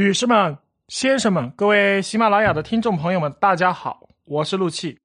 [0.00, 0.56] 女士们、
[0.88, 4.98] 先生们、各位喜马拉雅的听众朋友们，大家好，我是陆气，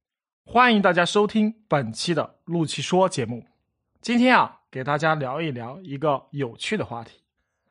[0.46, 3.44] 欢迎大家收听本期的陆气说节目。
[4.00, 7.12] 今天啊，给大家聊一聊一个有趣的话题，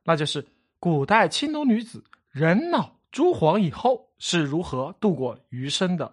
[0.04, 0.46] 那就是
[0.78, 6.12] 古代青楼女子人老珠黄以后是如何度过余生的。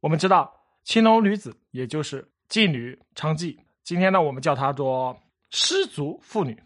[0.00, 0.50] 我们知道，
[0.84, 3.54] 青楼女子也就是妓女、娼妓，
[3.84, 5.14] 今天呢，我们叫她做
[5.50, 6.58] 失足妇女。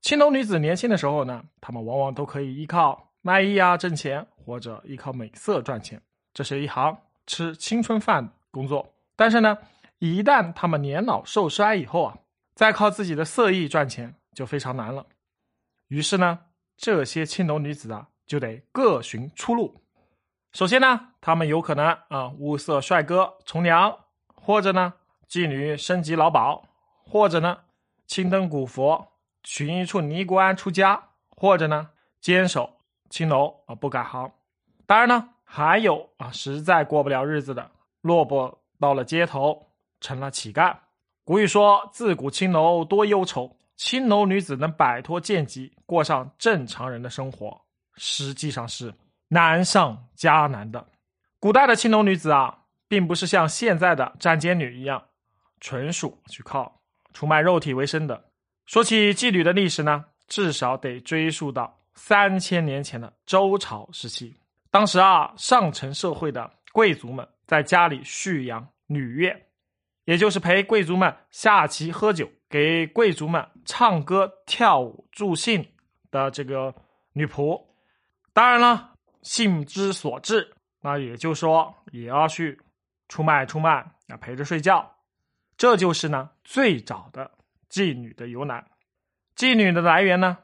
[0.00, 5.98] 青楼女子年轻的时候呢，她们往往都可以依靠卖艺啊挣钱，或者依靠美色赚钱，
[6.34, 6.94] 这是一行
[7.26, 8.94] 吃青春饭的工作。
[9.16, 9.56] 但是呢，
[9.98, 12.18] 一旦他们年老受衰以后啊，
[12.54, 15.06] 再靠自己的色艺赚钱就非常难了。
[15.88, 16.38] 于是呢，
[16.76, 19.80] 这些青楼女子啊，就得各寻出路。
[20.52, 24.00] 首先呢，她们有可能啊物色帅哥从良，
[24.34, 24.92] 或者呢
[25.26, 26.68] 妓女升级劳保，
[27.06, 27.60] 或者呢
[28.06, 29.12] 青灯古佛。
[29.42, 32.73] 寻一处尼姑庵出家，或者呢坚守
[33.14, 34.28] 青楼啊不改行。
[34.86, 39.68] 当然呢，还有啊实在过不了日子的，落魄到了街头，
[40.00, 40.76] 成了乞丐。
[41.22, 47.60] 古语说：“自古青楼多忧愁。”青楼女子能摆脱贱籍，过上正常人的生活，
[47.94, 48.92] 实际上是
[49.28, 50.84] 难上加难的。
[51.38, 55.00] 古代的青楼女子啊，并不是像现在的站街女一样，
[55.60, 56.80] 纯属去靠
[57.12, 58.24] 出卖肉体为生的。
[58.66, 64.36] 说起妓女的历史呢，至少得追溯到三千年前的周朝时期。
[64.70, 69.34] 当时啊，上层社会的贵族们在家里蓄养女乐，
[70.04, 75.66] 也就是陪贵族们下棋、喝酒，给贵族们唱歌、跳舞助兴
[76.10, 76.74] 的这个
[77.12, 77.60] 女仆。
[78.32, 78.92] 当然了，
[79.22, 82.60] 性之所至，那也就是说也要去
[83.08, 83.70] 出卖、出卖
[84.08, 84.90] 啊，陪着睡觉。
[85.56, 87.30] 这就是呢最早的。
[87.70, 88.64] 妓女的由来，
[89.34, 90.38] 妓女的来源呢，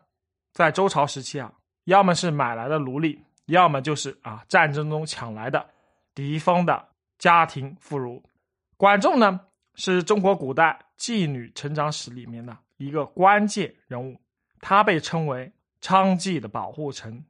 [0.52, 1.52] 在周朝时期啊，
[1.84, 5.68] 要么是买来的奴隶，要么就是啊战争中抢来的
[6.14, 8.22] 敌方的家庭妇孺。
[8.76, 9.40] 管仲呢，
[9.74, 14.18] 是中国古代妓女成长史里面的一个关键人物，
[14.60, 17.24] 他被称为娼妓的保护神。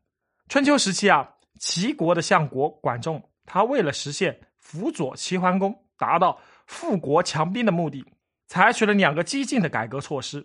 [0.48, 8.04] 春秋时期啊，齐国的相国管仲，他为了实现辅佐齐桓公，达到富国强兵的目的。
[8.46, 10.44] 采取了两个激进的改革措施，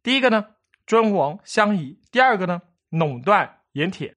[0.00, 0.46] 第一个呢，
[0.92, 2.60] 尊王相宜；第二个呢，
[2.90, 4.12] 垄断盐铁；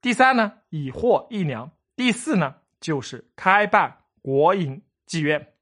[0.00, 5.54] 第三呢，以货易粮；第四呢，就是开办国营妓院。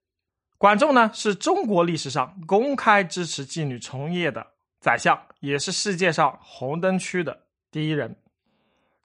[0.58, 4.46] 管仲呢，是中国历史上公开支持妓女从业的
[4.78, 8.14] 宰相，也是世界上红灯区的第一人。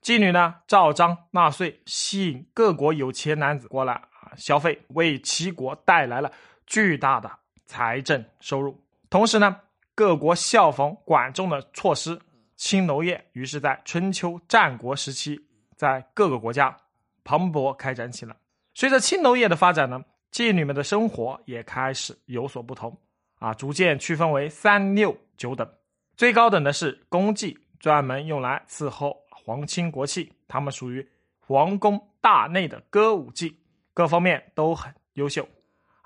[0.01, 6.29] 妓女呢，照章纳税，吸引各国有钱男子过来啊消费，为齐国带来了
[6.65, 7.31] 巨大的。
[7.65, 9.61] 财政收入，同时呢，
[9.97, 12.21] 各国效仿管仲的措施，
[12.55, 15.43] 青楼业于是在春秋战国时期，
[15.75, 16.77] 在各个国家
[17.23, 18.35] 蓬勃开展起来。
[18.75, 19.99] 随着青楼业的发展呢，
[20.31, 22.95] 妓女们的生活也开始有所不同
[23.39, 25.67] 啊，逐渐区分为三六九等。
[26.15, 31.03] 最高等的是宫妓，专门用来伺候皇亲国戚，他们属于
[31.39, 33.57] 皇宫大内的歌舞伎，
[33.95, 35.49] 各方面都很优秀。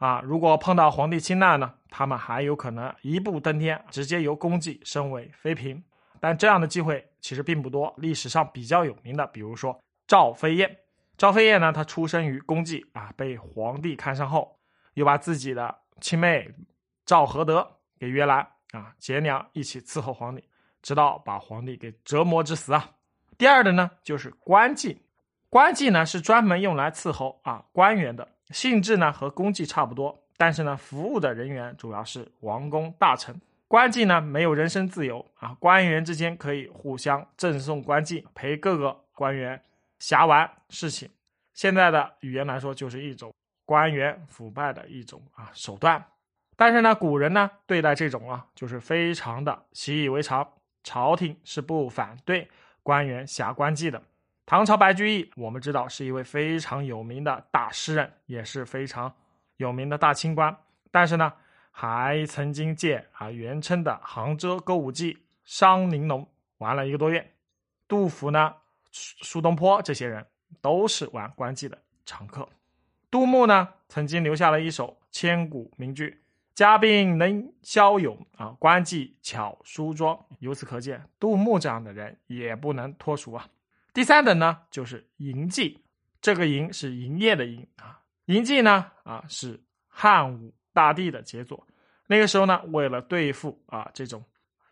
[0.02, 5.80] 啊，如果碰到皇帝亲纳呢，他们还有可能一步登天，直接由公妓升为妃嫔。
[6.20, 7.94] 但这样的机会其实并不多。
[7.98, 10.76] 历史上比较有名的，比如说赵飞燕。
[11.20, 14.58] 赵飞燕呢，她出生于公妓啊，被皇帝看上后，
[14.96, 16.52] 又把自己的亲妹
[17.06, 18.38] 赵合德给约来
[18.72, 20.44] 啊，姐俩一起伺候皇帝，
[20.82, 22.90] 直到把皇帝给折磨致死啊。
[23.38, 24.98] 第二的呢，就是官妓。
[25.48, 28.28] 官妓呢，是专门用来伺候啊官员的。
[28.52, 33.40] 性质呢和公祭差不多，但是呢，服务的人员主要是王公大臣。
[33.68, 39.62] 官妓呢没有人身自由啊，官员之间可以互相赠送官妓，陪各个官员
[40.00, 41.10] 瞎玩事情。
[41.54, 43.34] 现在的语言来说，就是一种
[43.66, 46.04] 官员腐败的一种啊手段。
[46.58, 50.48] 但是呢，古人呢对待这种啊，就是非常的习以为常，
[50.84, 52.50] 朝廷是不反对
[52.84, 54.02] 官员侠官妓的。
[54.46, 59.14] 唐朝白居易，我们知道是一位非常有名的大诗人，也是非常
[59.58, 60.56] 有名的大清官。
[60.90, 61.32] 但是呢，
[61.72, 65.14] 还曾经借啊元称的杭州歌舞伎
[65.46, 66.22] 《商玲珑》
[66.58, 67.34] 玩了一个多月。
[67.88, 68.54] 杜甫呢、
[68.92, 70.26] 苏东坡这些人
[70.62, 72.48] 都是玩官妓的常客。
[73.10, 76.22] 杜牧呢，曾经留下了一首千古名句
[76.54, 83.48] ：“家兵能骁勇啊，官妓巧梳妆。”由此可见，杜牧这样的人也不能脱俗啊。
[83.94, 85.78] 第三等呢，就是营妓，
[86.22, 88.00] 这个营是营业的营啊。
[88.26, 91.68] 营妓呢，啊是汉武大帝的杰作。
[92.08, 94.24] 那个时候呢，为了对付啊这种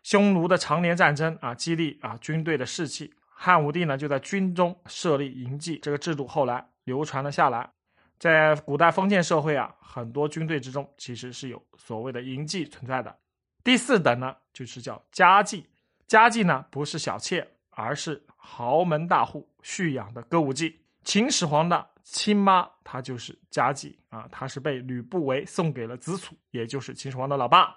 [0.02, 7.70] 匈奴的常年战争啊，激励啊军队的士气，汉武帝呢就在军中设立营妓，这个制度后来流传了下来。
[8.18, 13.18] 在古代封建社会啊，很多军队之中其实是有所谓的营妓存在的。
[13.64, 15.64] 第四等呢，就是叫家妓。
[16.06, 17.46] 家妓呢不是小妾，
[17.80, 20.80] 而是豪门大户蓄养的歌舞伎。
[21.02, 27.74] 秦始皇的亲妈，她就是家妓啊，她是被吕不韦送给了子楚，也就是秦始皇的老爸。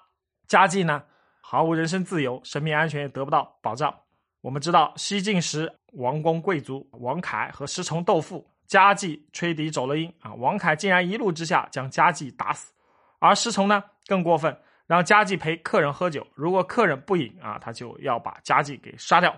[0.47, 1.03] 家妓呢，
[1.41, 3.94] 毫无人身自由，生命安全也得不到保障。
[4.41, 8.47] 我们知道西晋时王公贵族王凯和石崇斗富。
[8.65, 10.33] 家妓吹笛走了音啊！
[10.35, 12.73] 王凯竟然一怒之下将家妓打死，
[13.19, 14.57] 而石崇呢更过分，
[14.88, 19.35] 让家妓陪客人喝酒，如果客人不饮啊，他就要把家妓给杀掉。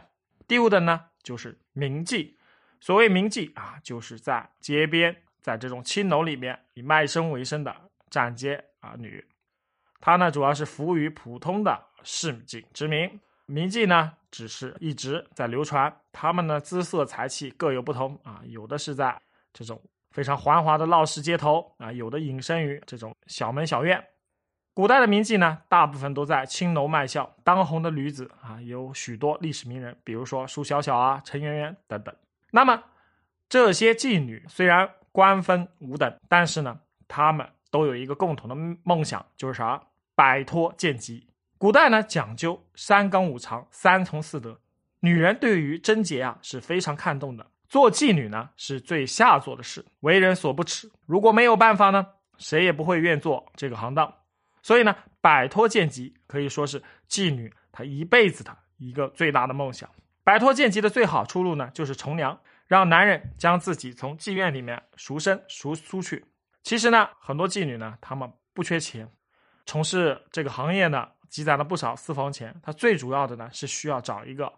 [0.47, 2.33] 第五等呢就是名妓，
[2.79, 7.75] 所谓名妓啊，就是在街边，在这种青楼里面以卖身为生的
[8.09, 9.25] 站街啊女，
[9.99, 13.19] 她呢主要是服务于普通的市井之民。
[13.47, 15.95] 名妓呢，只是一直在流传。
[16.11, 19.21] 他们呢，姿色才气各有不同啊，有的是在
[19.53, 24.03] 这种非常繁华的闹市街头啊，有的隐身于这种小门小院。
[24.75, 27.33] 古代的名妓呢，大部分都在青楼卖笑。
[27.45, 32.13] 当红的女子啊，有许多历史名人，比如说苏小小啊、陈圆圆等等。
[32.51, 32.83] 那么
[33.47, 36.77] 这些妓女虽然官分五等，但是呢，
[37.07, 39.81] 她们都有一个共同的梦想，就是啥？
[40.13, 41.25] 摆脱贱籍。
[41.57, 44.59] 古代呢讲究三纲五常、三从四德，
[44.99, 47.47] 女人对于贞洁啊是非常看重的。
[47.69, 50.91] 做妓女呢是最下作的事，为人所不齿。
[51.05, 52.05] 如果没有办法呢，
[52.37, 54.13] 谁也不会愿做这个行当。
[54.65, 59.87] 所以呢，摆脱贱籍可以说是妓女她一辈子的一个最大的梦想。
[60.23, 66.25] 摆脱贱籍的最好出路呢，就是从良，让男人将自己从妓院里面赎身赎出去。
[66.63, 69.07] 其实呢，很多妓女呢，她们不缺钱，
[69.67, 71.09] 从事这个行业呢。
[71.27, 74.53] 积攒了不少私房钱，她最主要的呢是需要找一个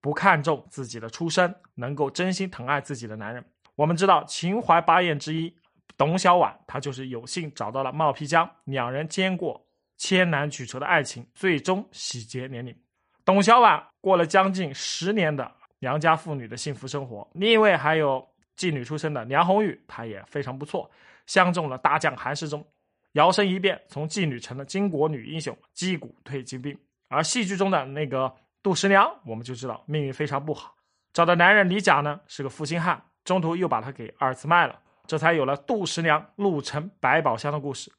[0.00, 3.44] 不看重自己的出身，能够真心疼爱自己的男人。
[3.74, 5.54] 我们知道秦淮八艳之一
[5.96, 9.64] 董小宛，她就是有幸找到了冒辟疆，两人经过
[9.96, 12.76] 千难曲折的爱情，最终喜结连理。
[13.24, 17.28] 董小宛过了将近十年的良家妇女的幸福生活。
[17.34, 18.26] 另一位还有
[18.56, 20.90] 妓女出身的梁红玉，她也非常不错，
[21.26, 22.66] 相中了大将韩世忠。
[23.12, 26.76] 摇身一变，从妓女成了巾帼女英雄，击鼓退金兵。
[27.08, 30.74] 而戏剧中的那个杜十娘，我们就知道命运非常不好，
[31.12, 37.92] 找的男人李甲呢是个负心汉，中途又把她给二次卖了，这才有了杜十娘入城百宝箱的故事。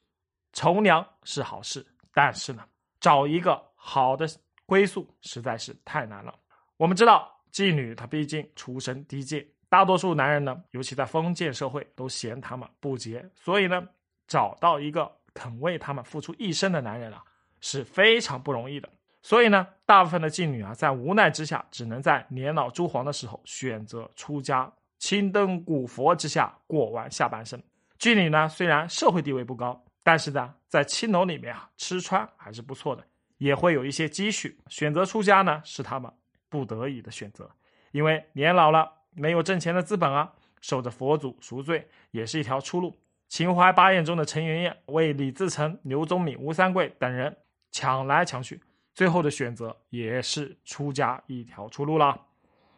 [0.53, 2.63] 从良是好事，但是呢，
[2.99, 4.27] 找一个好的
[4.65, 6.33] 归宿实在是太难了。
[6.77, 13.87] 我们知道，妓女她毕竟出身低贱，大多数男人呢，尤其在封建社会，都嫌她们不洁，所以呢。
[14.27, 17.23] 找到一个肯为他们付出一生的男人啊，
[17.61, 18.89] 是非常不容易的。
[19.21, 27.61] 所以呢，大部分的妓女啊，在无奈之下，只能在年老珠黄的时候选择出家，青灯古佛之下过完下半生。
[27.99, 33.03] 妓女呢，虽然社会地位不高，但是呢，在青楼里面啊，吃穿还是不错的，
[33.37, 34.57] 也会有一些积蓄。
[34.67, 36.11] 选择出家呢，是他们
[36.49, 37.49] 不得已的选择，
[37.91, 40.31] 因为年老了没有挣钱的资本啊，
[40.61, 42.97] 受着佛祖赎罪也是一条出路。
[43.27, 47.35] 秦淮八艳中的陈圆圆为李自成、刘宗敏、吴三桂等人
[47.71, 48.61] 抢来抢去，
[48.93, 52.21] 最后的选择也是出家一条出路了。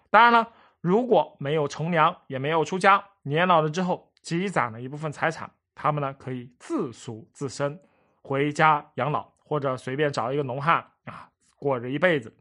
[0.10, 0.50] 当然了，
[0.88, 7.77] 如果没有从良，也没有出家，年老了之后积攒了一部分财产，他们呢可以自赎自身，
[8.22, 12.34] 回家养老，或者随便找一个农汉啊过着一辈子。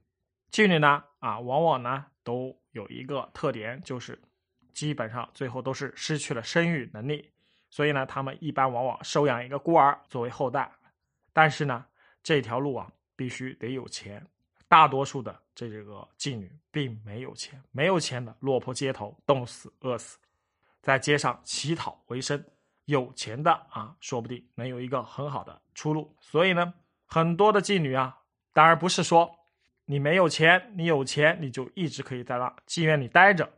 [0.52, 4.16] 妓女呢啊，往往呢都有一个特点，就是
[4.72, 7.32] 基本上最后都是失去了生育能力。
[7.68, 10.70] 所以呢，他们一般往往收养一个孤儿作为后代，
[11.32, 11.84] 但是呢，
[12.22, 14.24] 这条路啊，必须得有钱。
[14.68, 20.18] 大多数的这这个妓女并没有钱，没有钱的落魄街头，冻死饿死，
[20.82, 22.42] 在街上乞讨为生。
[22.86, 26.14] 有钱的啊，说不定能有一个很好的出路。
[26.20, 26.72] 所以呢，
[27.04, 28.16] 很多的妓女啊，
[28.52, 29.28] 当然不是说
[29.86, 33.52] 你没有钱，你有钱你就一直可以在那妓院里待着，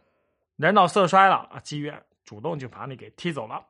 [0.56, 3.62] 人老色衰了啊，妓院主动就把你给踢走了。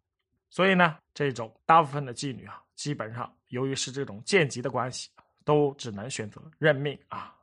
[0.49, 5.11] 所以呢，这种大部分的妓女啊，基本上由于是这种贱籍的关系，
[5.49, 7.35] 都只能选择认命啊。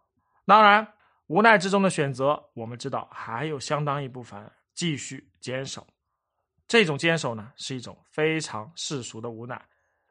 [0.46, 0.88] 当然，
[1.26, 4.40] 无奈之中的选择，我们知道还有相当一部分
[4.76, 5.84] 继续坚守。
[6.68, 9.60] 这种坚守呢，是一种非常世俗的无奈，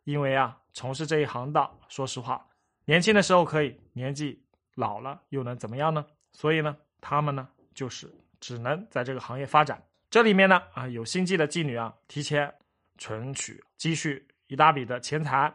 [0.02, 2.44] 因为啊，从事这一行当，说实话，
[2.84, 6.04] 年轻的时候可以，年纪老了又能怎么样呢？
[6.32, 9.80] 所以呢，他们呢，就是只能在这个行业发展。
[10.10, 12.52] 这里面呢，啊，有心计的妓女啊，提前。
[12.96, 15.52] 存取积蓄一大笔的钱财，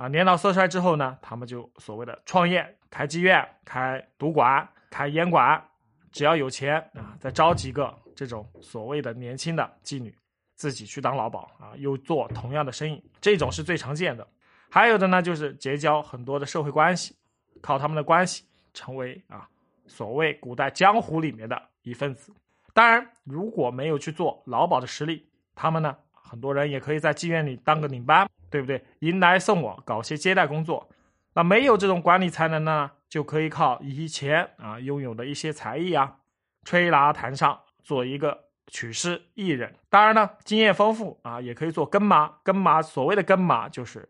[0.00, 5.62] 啊，年老色衰之后呢，他们就所谓的创业，开妓院、开赌馆、开烟馆，
[6.10, 10.16] 只要有钱啊，再招几个这种所谓的年轻的妓女，
[10.54, 14.26] 自己去当老鸨啊，又做同样的生意，这种是最常见的。
[14.70, 17.14] 还有的呢，就是结交很多的社会关系，
[17.60, 18.42] 靠他们的关系
[18.72, 19.46] 成为啊
[19.86, 22.32] 所谓古代江湖里面的一份子。
[22.72, 28.84] 当然，如果没有去做老鸨的实力，他们呢，很多人也可以在妓院里当个领班，对不对？
[28.98, 30.88] 迎来送往，搞些接待工作。
[31.34, 36.16] 那没有这种管理才能呢，就可以靠以前啊拥有的一些才艺啊，
[36.64, 39.74] 吹拉弹唱，做一个曲师艺人。
[39.88, 42.38] 当然呢，经验丰富啊，也可以做跟妈。
[42.42, 44.08] 跟妈所谓的跟妈就是。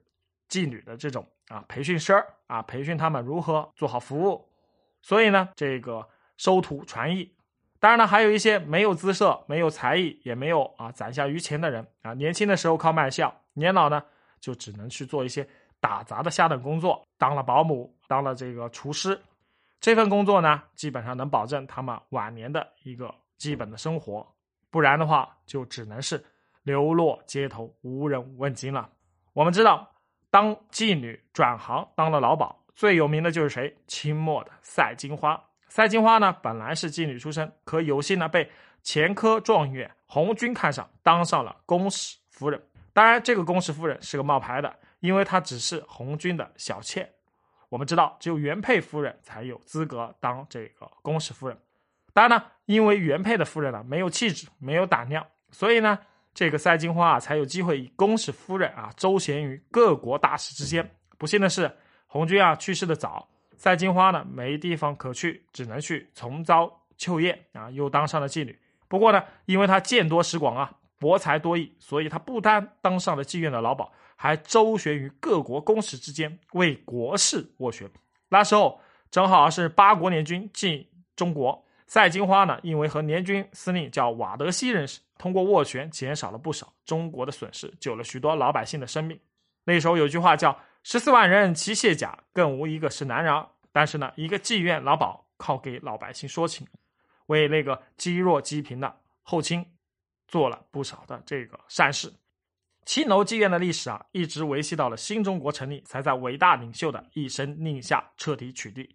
[0.50, 2.12] 妓女的这种啊培训师
[2.48, 4.48] 啊，培训他们如何做好服务，
[5.00, 7.32] 所以呢，这个收徒传艺。
[7.78, 14.02] 当然呢，还有一些没有姿色、没有才艺，也没有啊攒下余钱的人啊，年轻的时候靠卖笑，年老呢
[14.40, 15.46] 就只能去做一些
[15.80, 19.20] 打杂的下等工作，当了保姆，当了这个厨师。
[19.80, 24.26] 这份工作呢，基本上能保证他们晚年的一个基本的生活，
[24.70, 26.24] 不然的话，就只能是
[26.62, 28.88] 流落街头，无人问津了。
[29.32, 29.86] 我们知道。
[30.32, 33.76] 当妓女转行当了老鸨，最有名的就是谁？
[33.88, 35.42] 清末的赛金花。
[35.66, 38.48] 赛金花呢，本来是妓女出身，可有幸呢被
[38.84, 42.62] 前科状元红军看上，当上了公使夫人。
[42.92, 47.08] 当然，这个公使夫人是个冒牌的，因为她只是红军的小妾。
[47.68, 51.56] 我们知道，只有原配夫人才有资格当这个公使夫人。
[52.12, 55.98] 当然呢，因为原配的夫人呢没有气质，没有胆量，所以呢。
[56.32, 60.88] 这个赛金花啊，才有机会以公使夫人啊周旋于各国大使之间。
[61.18, 61.68] 不幸的是，
[62.06, 68.56] 红军啊去世的早，赛金花呢没地方可去，只能去重遭秋宴啊，又当上了妓女。
[68.86, 70.70] 不过呢，因为他见多识广啊，
[71.00, 77.90] 博才多艺，所以他不单当上了妓院的老鸨，还周旋于各国公使之间，为国事斡旋。
[78.28, 78.80] 那时候
[79.10, 81.66] 正好是八国联军进中国。
[81.86, 89.18] 赛金花呢，因为和联军司令叫瓦德西认识，通过斡旋减少了不少中国的损失，救了许多老百姓的生命。
[89.64, 93.44] 那时候有句话叫“十四万人齐卸甲，更无一个是男人”。
[93.72, 96.66] 但是呢，一个妓院老鸨靠给老百姓说情，
[97.26, 99.66] 为那个积弱积贫的后清
[100.30, 102.10] 做了不少的这个善事。
[102.86, 108.88] 青楼妓院的历史啊，一直维系到了新中国成立，才在伟大领袖的一声令下彻底取缔。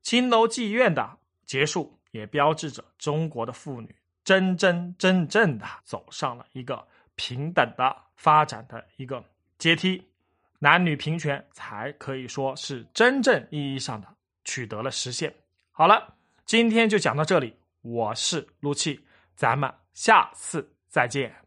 [0.00, 1.92] 青楼妓院的结束。
[2.12, 6.82] 也标志着中国的妇女真真正正的走上了一个
[7.14, 9.22] 平等的发展的一个
[9.58, 10.02] 阶梯，
[10.58, 14.08] 男女平权才可以说是真正意义上的
[14.44, 15.34] 取得了实现。
[15.72, 16.14] 好了，
[16.46, 18.98] 今天就讲到这里，我是陆气，
[19.34, 21.45] 咱们下次再见。